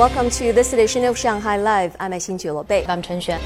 Welcome 0.00 0.30
to 0.30 0.54
this 0.54 0.72
edition 0.72 1.04
of 1.04 1.18
Shanghai 1.18 1.58
Live. 1.58 1.94
I'm 2.00 2.12
Xin 2.12 2.66
Bei. 2.66 2.86
I'm 2.86 3.02
Chen 3.02 3.20
Xuan. 3.20 3.38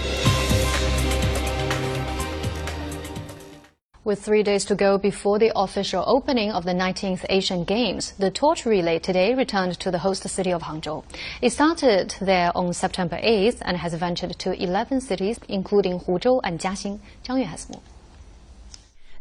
With 4.05 4.23
three 4.23 4.45
days 4.45 4.65
to 4.67 4.77
go 4.77 4.97
before 4.97 5.41
the 5.41 5.51
official 5.57 6.05
opening 6.07 6.53
of 6.53 6.63
the 6.63 6.71
19th 6.71 7.27
Asian 7.29 7.65
Games, 7.65 8.13
the 8.21 8.31
torch 8.31 8.67
relay 8.67 9.01
today 9.01 9.35
returned 9.35 9.81
to 9.81 9.91
the 9.91 9.99
host 9.99 10.23
city 10.29 10.53
of 10.53 10.63
Hangzhou. 10.63 11.03
It 11.43 11.51
started 11.51 12.15
there 12.21 12.53
on 12.57 12.73
September 12.73 13.17
8th 13.17 13.59
and 13.63 13.77
has 13.79 13.95
ventured 13.95 14.39
to 14.39 14.53
11 14.53 15.01
cities, 15.01 15.41
including 15.49 15.99
Huzhou 15.99 16.41
and 16.45 16.61
Jiaxing. 16.61 17.01
Zhang 17.25 17.39
Yue 17.39 17.47
has 17.47 17.69
more. 17.69 17.83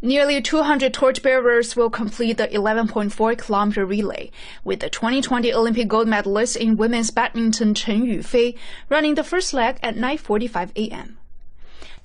Nearly 0.05 0.41
200 0.41 0.93
torchbearers 0.93 1.77
will 1.77 1.89
complete 1.89 2.35
the 2.35 2.49
11.4 2.49 3.37
kilometer 3.37 3.85
relay, 3.85 4.31
with 4.65 4.81
the 4.81 4.89
2020 4.89 5.53
Olympic 5.53 5.87
gold 5.87 6.09
medalist 6.09 6.57
in 6.57 6.75
women's 6.75 7.09
badminton 7.09 7.73
Chen 7.73 8.05
Yufei 8.05 8.57
running 8.89 9.15
the 9.15 9.23
first 9.23 9.53
leg 9.53 9.79
at 9.81 9.95
9:45 9.95 10.71
a.m. 10.75 11.19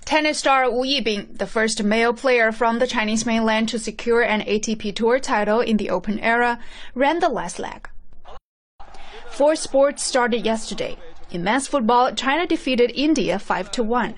Tennis 0.05 0.39
star 0.39 0.71
Wu 0.71 0.85
Yibing, 0.85 1.39
the 1.39 1.47
first 1.49 1.83
male 1.83 2.15
player 2.15 2.53
from 2.53 2.79
the 2.79 2.87
Chinese 2.87 3.27
mainland 3.27 3.69
to 3.71 3.81
secure 3.81 4.23
an 4.23 4.43
ATP 4.43 4.95
Tour 4.95 5.19
title 5.19 5.59
in 5.59 5.77
the 5.77 5.91
Open 5.91 6.21
era, 6.21 6.61
ran 6.95 7.19
the 7.19 7.29
last 7.29 7.59
leg. 7.59 7.89
Four 9.29 9.57
sports 9.57 10.05
started 10.05 10.47
yesterday. 10.47 10.97
In 11.33 11.43
men's 11.43 11.67
football, 11.67 12.15
China 12.15 12.47
defeated 12.47 12.93
India 12.95 13.41
5 13.41 13.73
to 13.73 13.83
1. 13.83 14.15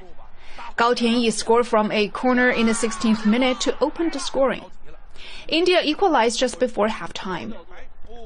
Gao 0.77 0.95
Tianyi 0.95 1.33
scored 1.33 1.67
from 1.67 1.91
a 1.93 2.09
corner 2.09 2.51
in 2.51 2.67
the 2.67 2.73
16th 2.73 3.27
minute 3.27 3.61
to 3.61 3.77
open 3.81 4.11
the 4.11 4.19
scoring. 4.19 4.65
India 5.49 5.81
equalized 5.83 6.39
just 6.39 6.59
before 6.59 6.89
halftime. 6.89 7.55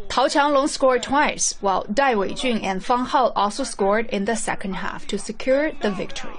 Tao 0.09 0.27
Qianglong 0.27 0.69
scored 0.69 1.03
twice, 1.03 1.55
while 1.61 1.85
Dai 1.93 2.15
Weijun 2.15 2.63
and 2.63 2.85
Fang 2.85 3.07
Hao 3.07 3.33
also 3.35 3.65
scored 3.65 4.07
in 4.11 4.27
the 4.27 4.37
second 4.37 4.75
half 4.75 5.07
to 5.09 5.19
secure 5.19 5.73
the 5.83 5.91
victory. 5.91 6.35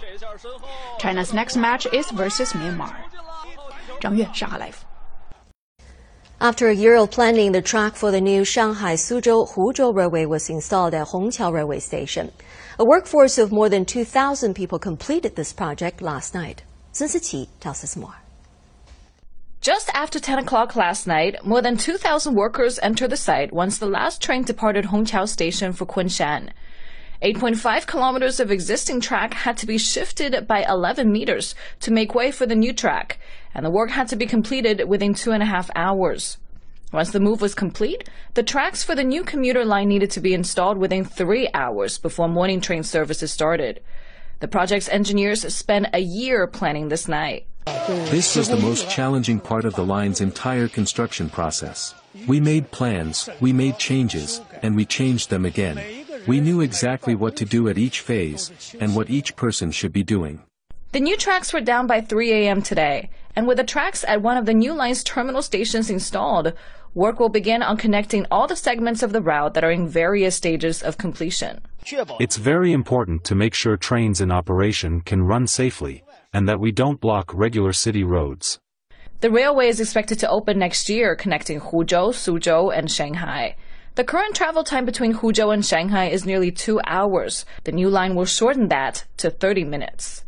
China's 0.99 1.33
next 1.33 1.57
match 1.57 1.85
is 1.91 2.09
versus 2.11 2.53
Myanmar. 2.53 2.95
Zhang 4.01 4.17
Yue, 4.17 4.27
Shanghai 4.33 4.57
Live. 4.57 4.85
After 6.41 6.67
a 6.67 6.75
year 6.75 6.97
of 6.97 7.11
planning, 7.11 7.53
the 7.53 7.61
track 7.61 7.95
for 7.95 8.11
the 8.11 8.19
new 8.19 8.43
Shanghai 8.43 8.95
Suzhou 8.95 9.53
Huzhou 9.53 9.95
Railway 9.95 10.25
was 10.25 10.49
installed 10.49 10.93
at 10.93 11.07
Hongqiao 11.07 11.53
Railway 11.53 11.79
Station. 11.79 12.33
A 12.77 12.83
workforce 12.83 13.37
of 13.37 13.53
more 13.53 13.69
than 13.69 13.85
2,000 13.85 14.53
people 14.53 14.77
completed 14.77 15.37
this 15.37 15.53
project 15.53 16.01
last 16.01 16.33
night. 16.33 16.63
Sun 16.91 17.07
Siqi 17.07 17.47
tells 17.61 17.85
us 17.85 17.95
more. 17.95 18.15
Just 19.61 19.89
after 19.93 20.19
10 20.19 20.39
o'clock 20.39 20.75
last 20.75 21.07
night, 21.07 21.37
more 21.45 21.61
than 21.61 21.77
2,000 21.77 22.35
workers 22.35 22.79
entered 22.83 23.11
the 23.11 23.17
site 23.17 23.53
once 23.53 23.77
the 23.77 23.87
last 23.87 24.21
train 24.21 24.43
departed 24.43 24.85
Hongqiao 24.85 25.29
Station 25.29 25.71
for 25.71 25.85
Kunshan. 25.85 26.49
8.5 27.23 27.87
kilometers 27.87 28.41
of 28.41 28.51
existing 28.51 28.99
track 28.99 29.33
had 29.33 29.55
to 29.57 29.65
be 29.65 29.77
shifted 29.77 30.45
by 30.47 30.65
11 30.67 31.09
meters 31.09 31.55
to 31.79 31.91
make 31.91 32.13
way 32.13 32.29
for 32.29 32.45
the 32.45 32.55
new 32.55 32.73
track, 32.73 33.19
and 33.55 33.65
the 33.65 33.71
work 33.71 33.89
had 33.89 34.07
to 34.09 34.15
be 34.15 34.25
completed 34.25 34.87
within 34.87 35.13
two 35.13 35.31
and 35.31 35.41
a 35.41 35.47
half 35.47 35.71
hours. 35.75 36.37
Once 36.91 37.11
the 37.11 37.19
move 37.19 37.41
was 37.41 37.55
complete, 37.55 38.07
the 38.35 38.43
tracks 38.43 38.83
for 38.83 38.93
the 38.93 39.03
new 39.03 39.23
commuter 39.23 39.65
line 39.65 39.87
needed 39.87 40.11
to 40.11 40.19
be 40.19 40.33
installed 40.33 40.77
within 40.77 41.03
three 41.03 41.49
hours 41.53 41.97
before 41.97 42.27
morning 42.27 42.61
train 42.61 42.83
services 42.83 43.31
started. 43.31 43.81
The 44.41 44.47
project's 44.47 44.89
engineers 44.89 45.41
spent 45.53 45.87
a 45.93 45.99
year 45.99 46.45
planning 46.45 46.89
this 46.89 47.07
night. 47.07 47.47
This 47.87 48.35
was 48.35 48.47
the 48.47 48.57
most 48.57 48.89
challenging 48.89 49.39
part 49.39 49.65
of 49.65 49.75
the 49.75 49.85
line's 49.85 50.21
entire 50.21 50.67
construction 50.67 51.29
process. 51.29 51.95
We 52.27 52.39
made 52.39 52.71
plans, 52.71 53.27
we 53.39 53.53
made 53.53 53.79
changes, 53.79 54.41
and 54.61 54.75
we 54.75 54.85
changed 54.85 55.29
them 55.29 55.45
again. 55.45 55.81
We 56.27 56.39
knew 56.39 56.61
exactly 56.61 57.15
what 57.15 57.35
to 57.37 57.45
do 57.45 57.67
at 57.67 57.77
each 57.77 58.01
phase, 58.01 58.51
and 58.79 58.95
what 58.95 59.09
each 59.09 59.35
person 59.35 59.71
should 59.71 59.93
be 59.93 60.03
doing. 60.03 60.43
The 60.95 61.01
new 61.01 61.17
tracks 61.17 61.51
were 61.51 61.59
down 61.59 61.87
by 61.87 61.99
3 61.99 62.31
a.m. 62.31 62.61
today, 62.61 63.09
and 63.35 63.45
with 63.45 63.57
the 63.57 63.65
tracks 63.65 64.05
at 64.07 64.21
one 64.21 64.37
of 64.37 64.45
the 64.45 64.53
new 64.53 64.71
line's 64.71 65.03
terminal 65.03 65.41
stations 65.41 65.89
installed, 65.89 66.53
work 66.93 67.19
will 67.19 67.27
begin 67.27 67.61
on 67.61 67.75
connecting 67.75 68.25
all 68.31 68.47
the 68.47 68.55
segments 68.55 69.03
of 69.03 69.11
the 69.11 69.21
route 69.21 69.55
that 69.55 69.65
are 69.65 69.71
in 69.71 69.89
various 69.89 70.37
stages 70.37 70.81
of 70.81 70.97
completion. 70.97 71.59
It's 71.85 72.37
very 72.37 72.71
important 72.71 73.25
to 73.25 73.35
make 73.35 73.53
sure 73.53 73.75
trains 73.75 74.21
in 74.21 74.31
operation 74.31 75.01
can 75.01 75.23
run 75.23 75.47
safely, 75.47 76.05
and 76.31 76.47
that 76.47 76.61
we 76.61 76.71
don't 76.71 77.01
block 77.01 77.33
regular 77.33 77.73
city 77.73 78.05
roads. 78.05 78.61
The 79.19 79.29
railway 79.29 79.67
is 79.67 79.81
expected 79.81 80.19
to 80.19 80.29
open 80.29 80.57
next 80.59 80.87
year, 80.87 81.13
connecting 81.17 81.59
Huzhou, 81.59 82.13
Suzhou, 82.13 82.73
and 82.73 82.89
Shanghai. 82.89 83.57
The 83.95 84.05
current 84.05 84.33
travel 84.33 84.63
time 84.63 84.85
between 84.85 85.15
Huzhou 85.15 85.53
and 85.53 85.65
Shanghai 85.65 86.05
is 86.05 86.25
nearly 86.25 86.51
two 86.51 86.79
hours. 86.87 87.45
The 87.65 87.73
new 87.73 87.89
line 87.89 88.15
will 88.15 88.23
shorten 88.23 88.69
that 88.69 89.03
to 89.17 89.29
30 89.29 89.65
minutes. 89.65 90.24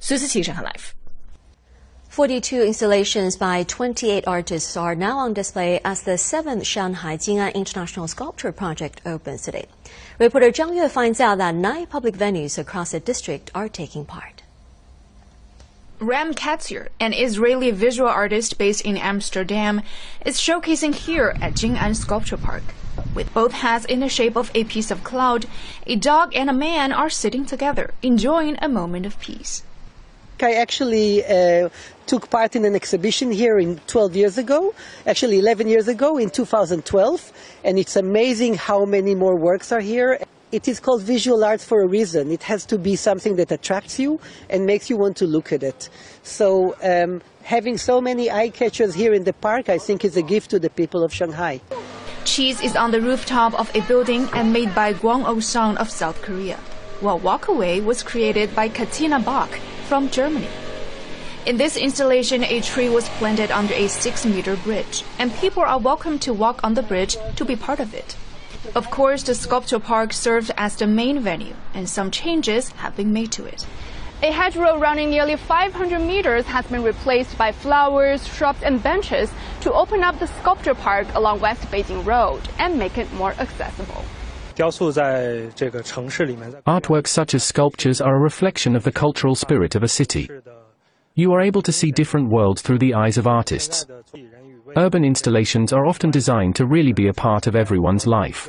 Sun 0.00 0.18
Siqi 0.18 0.44
Shanghai 0.44 0.62
Live. 0.62 0.94
42 2.08 2.62
installations 2.62 3.36
by 3.36 3.64
28 3.64 4.28
artists 4.28 4.76
are 4.76 4.94
now 4.94 5.18
on 5.18 5.34
display 5.34 5.80
as 5.84 6.02
the 6.02 6.12
7th 6.12 6.64
Shanghai 6.64 7.16
Jing'an 7.16 7.52
International 7.52 8.06
Sculpture 8.06 8.52
Project 8.52 9.00
opens 9.04 9.42
today. 9.42 9.66
Reporter 10.20 10.52
Zhang 10.52 10.74
Yue 10.76 10.88
finds 10.88 11.20
out 11.20 11.38
that 11.38 11.56
nine 11.56 11.86
public 11.86 12.16
venues 12.16 12.58
across 12.58 12.92
the 12.92 13.00
district 13.00 13.50
are 13.56 13.68
taking 13.68 14.04
part. 14.04 14.42
Ram 15.98 16.32
Katzir, 16.32 16.88
an 17.00 17.12
Israeli 17.12 17.72
visual 17.72 18.08
artist 18.08 18.56
based 18.56 18.82
in 18.82 18.96
Amsterdam, 18.96 19.82
is 20.24 20.38
showcasing 20.38 20.94
here 20.94 21.36
at 21.42 21.54
Jing'an 21.54 21.96
Sculpture 21.96 22.36
Park. 22.36 22.62
With 23.14 23.34
both 23.34 23.50
hands 23.50 23.84
in 23.84 23.98
the 23.98 24.08
shape 24.08 24.36
of 24.36 24.52
a 24.54 24.62
piece 24.62 24.92
of 24.92 25.02
cloud, 25.02 25.46
a 25.88 25.96
dog 25.96 26.36
and 26.36 26.48
a 26.48 26.52
man 26.52 26.92
are 26.92 27.10
sitting 27.10 27.44
together, 27.44 27.94
enjoying 28.00 28.56
a 28.62 28.68
moment 28.68 29.04
of 29.04 29.18
peace. 29.18 29.64
I 30.42 30.54
actually 30.54 31.24
uh, 31.24 31.68
took 32.06 32.30
part 32.30 32.54
in 32.54 32.64
an 32.64 32.74
exhibition 32.74 33.30
here 33.30 33.58
in 33.58 33.78
12 33.86 34.16
years 34.16 34.38
ago, 34.38 34.74
actually 35.06 35.38
11 35.38 35.66
years 35.68 35.88
ago 35.88 36.16
in 36.16 36.30
2012, 36.30 37.32
and 37.64 37.78
it's 37.78 37.96
amazing 37.96 38.54
how 38.54 38.84
many 38.84 39.14
more 39.14 39.36
works 39.36 39.72
are 39.72 39.80
here. 39.80 40.20
It 40.52 40.68
is 40.68 40.80
called 40.80 41.02
visual 41.02 41.44
art 41.44 41.60
for 41.60 41.82
a 41.82 41.88
reason. 41.88 42.30
It 42.30 42.42
has 42.44 42.64
to 42.66 42.78
be 42.78 42.96
something 42.96 43.36
that 43.36 43.52
attracts 43.52 43.98
you 43.98 44.20
and 44.48 44.64
makes 44.64 44.88
you 44.88 44.96
want 44.96 45.16
to 45.18 45.26
look 45.26 45.52
at 45.52 45.62
it. 45.62 45.88
So 46.22 46.76
um, 46.82 47.20
having 47.42 47.76
so 47.76 48.00
many 48.00 48.30
eye 48.30 48.50
catchers 48.50 48.94
here 48.94 49.12
in 49.12 49.24
the 49.24 49.34
park, 49.34 49.68
I 49.68 49.78
think 49.78 50.04
is 50.04 50.16
a 50.16 50.22
gift 50.22 50.50
to 50.50 50.58
the 50.58 50.70
people 50.70 51.02
of 51.02 51.12
Shanghai. 51.12 51.60
Cheese 52.24 52.60
is 52.62 52.76
on 52.76 52.92
the 52.92 53.00
rooftop 53.00 53.58
of 53.58 53.74
a 53.74 53.80
building 53.82 54.28
and 54.32 54.52
made 54.52 54.74
by 54.74 54.94
Kwon 54.94 55.24
Osang 55.24 55.76
of 55.76 55.90
South 55.90 56.22
Korea, 56.22 56.56
while 57.00 57.18
Walkaway 57.20 57.84
was 57.84 58.02
created 58.02 58.54
by 58.54 58.68
Katina 58.68 59.18
Bach 59.18 59.50
from 59.88 60.10
Germany. 60.10 60.48
In 61.46 61.56
this 61.56 61.78
installation, 61.78 62.44
a 62.44 62.60
tree 62.60 62.90
was 62.90 63.08
planted 63.20 63.50
under 63.50 63.72
a 63.72 63.88
six 63.88 64.26
meter 64.26 64.54
bridge, 64.54 65.02
and 65.18 65.34
people 65.36 65.62
are 65.62 65.78
welcome 65.78 66.18
to 66.18 66.34
walk 66.34 66.60
on 66.62 66.74
the 66.74 66.82
bridge 66.82 67.16
to 67.36 67.44
be 67.46 67.56
part 67.56 67.80
of 67.80 67.94
it. 67.94 68.14
Of 68.74 68.90
course, 68.90 69.22
the 69.22 69.34
sculpture 69.34 69.78
park 69.78 70.12
served 70.12 70.50
as 70.58 70.76
the 70.76 70.86
main 70.86 71.20
venue, 71.20 71.54
and 71.72 71.88
some 71.88 72.10
changes 72.10 72.68
have 72.82 72.96
been 72.96 73.14
made 73.14 73.32
to 73.32 73.46
it. 73.46 73.66
A 74.22 74.30
hedgerow 74.30 74.78
running 74.78 75.08
nearly 75.08 75.36
500 75.36 76.00
meters 76.00 76.44
has 76.44 76.66
been 76.66 76.82
replaced 76.82 77.38
by 77.38 77.52
flowers, 77.52 78.26
shrubs, 78.26 78.62
and 78.62 78.82
benches 78.82 79.30
to 79.62 79.72
open 79.72 80.02
up 80.02 80.18
the 80.18 80.26
sculpture 80.26 80.74
park 80.74 81.06
along 81.14 81.40
West 81.40 81.62
Beijing 81.70 82.04
Road 82.04 82.42
and 82.58 82.78
make 82.78 82.98
it 82.98 83.10
more 83.14 83.32
accessible. 83.38 84.04
Artworks 86.66 87.06
such 87.06 87.34
as 87.34 87.44
sculptures 87.44 88.00
are 88.00 88.16
a 88.16 88.20
reflection 88.20 88.74
of 88.74 88.82
the 88.82 88.90
cultural 88.90 89.36
spirit 89.36 89.76
of 89.76 89.84
a 89.84 89.88
city. 89.88 90.28
You 91.14 91.32
are 91.32 91.40
able 91.40 91.62
to 91.62 91.70
see 91.70 91.92
different 91.92 92.28
worlds 92.28 92.60
through 92.60 92.78
the 92.78 92.94
eyes 92.94 93.18
of 93.18 93.28
artists. 93.28 93.86
Urban 94.76 95.04
installations 95.04 95.72
are 95.72 95.86
often 95.86 96.10
designed 96.10 96.56
to 96.56 96.66
really 96.66 96.92
be 96.92 97.06
a 97.06 97.12
part 97.12 97.46
of 97.46 97.54
everyone's 97.54 98.06
life. 98.06 98.48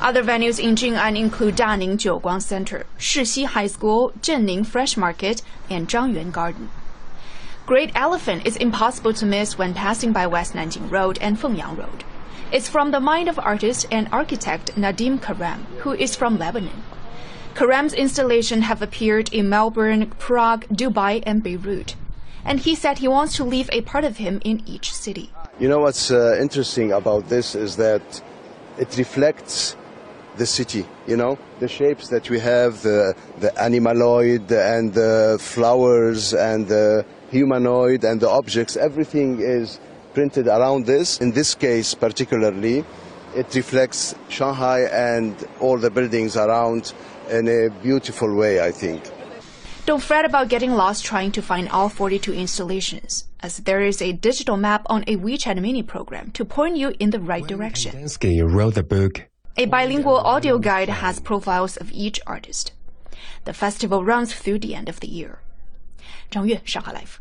Other 0.00 0.22
venues 0.22 0.58
in 0.58 0.74
Jing'an 0.74 1.16
include 1.16 1.56
Daning 1.56 1.96
Jiuguang 1.98 2.40
Center, 2.40 2.86
Shixi 2.98 3.44
High 3.44 3.68
School, 3.68 4.12
Zhenning 4.22 4.64
Fresh 4.66 4.96
Market, 4.96 5.42
and 5.68 5.86
Zhangyuan 5.86 6.32
Garden. 6.32 6.70
Great 7.66 7.92
Elephant 7.94 8.46
is 8.46 8.56
impossible 8.56 9.12
to 9.14 9.26
miss 9.26 9.58
when 9.58 9.74
passing 9.74 10.12
by 10.12 10.26
West 10.26 10.54
Nanjing 10.54 10.90
Road 10.90 11.18
and 11.20 11.38
Fengyang 11.38 11.76
Road. 11.76 12.04
It's 12.52 12.68
from 12.68 12.90
the 12.90 13.00
mind 13.00 13.28
of 13.28 13.38
artist 13.38 13.86
and 13.90 14.08
architect 14.12 14.74
Nadim 14.76 15.20
Karam, 15.20 15.66
who 15.78 15.92
is 15.92 16.14
from 16.14 16.38
Lebanon. 16.38 16.82
Karam's 17.54 17.92
installations 17.94 18.64
have 18.64 18.82
appeared 18.82 19.32
in 19.32 19.48
Melbourne, 19.48 20.10
Prague, 20.18 20.66
Dubai, 20.68 21.22
and 21.26 21.42
Beirut 21.42 21.94
and 22.44 22.60
he 22.60 22.74
said 22.74 22.98
he 22.98 23.08
wants 23.08 23.36
to 23.36 23.44
leave 23.44 23.68
a 23.72 23.80
part 23.82 24.04
of 24.04 24.18
him 24.18 24.40
in 24.44 24.62
each 24.66 24.92
city. 24.92 25.30
You 25.58 25.68
know 25.68 25.80
what's 25.80 26.10
uh, 26.10 26.36
interesting 26.40 26.92
about 26.92 27.28
this 27.28 27.54
is 27.54 27.76
that 27.76 28.22
it 28.78 28.96
reflects 28.98 29.76
the 30.36 30.46
city, 30.46 30.84
you 31.06 31.16
know, 31.16 31.38
the 31.60 31.68
shapes 31.68 32.08
that 32.08 32.28
we 32.28 32.40
have, 32.40 32.82
the, 32.82 33.14
the 33.38 33.50
animaloid 33.50 34.50
and 34.50 34.92
the 34.92 35.38
flowers 35.40 36.34
and 36.34 36.66
the 36.66 37.06
humanoid 37.30 38.02
and 38.04 38.20
the 38.20 38.28
objects, 38.28 38.76
everything 38.76 39.40
is 39.40 39.78
printed 40.14 40.46
around 40.46 40.86
this. 40.86 41.20
In 41.20 41.32
this 41.32 41.54
case, 41.54 41.94
particularly, 41.94 42.84
it 43.34 43.54
reflects 43.54 44.14
Shanghai 44.28 44.82
and 44.82 45.34
all 45.60 45.76
the 45.76 45.90
buildings 45.90 46.36
around 46.36 46.94
in 47.30 47.48
a 47.48 47.70
beautiful 47.82 48.34
way, 48.34 48.60
I 48.60 48.70
think. 48.70 49.02
Don't 49.86 50.02
fret 50.02 50.24
about 50.24 50.48
getting 50.48 50.72
lost 50.72 51.04
trying 51.04 51.30
to 51.32 51.42
find 51.42 51.68
all 51.68 51.90
42 51.90 52.32
installations, 52.32 53.24
as 53.40 53.58
there 53.58 53.82
is 53.82 54.00
a 54.00 54.12
digital 54.12 54.56
map 54.56 54.86
on 54.86 55.04
a 55.06 55.16
WeChat 55.16 55.60
mini 55.60 55.82
program 55.82 56.30
to 56.30 56.44
point 56.44 56.78
you 56.78 56.94
in 56.98 57.10
the 57.10 57.20
right 57.20 57.42
when 57.42 57.48
direction. 57.48 57.92
Kandinsky 57.92 58.40
wrote 58.42 58.76
the 58.76 58.82
book. 58.82 59.26
A 59.58 59.66
bilingual 59.66 60.16
audio 60.16 60.58
guide 60.58 60.88
has 60.88 61.20
profiles 61.20 61.76
of 61.76 61.92
each 61.92 62.18
artist. 62.26 62.72
The 63.44 63.52
festival 63.52 64.04
runs 64.04 64.32
through 64.32 64.60
the 64.60 64.74
end 64.74 64.88
of 64.88 65.00
the 65.00 65.08
year. 65.08 65.40
Zhang 66.30 66.48
Yue, 66.48 66.60
Shanghai 66.64 66.92
Live. 66.92 67.20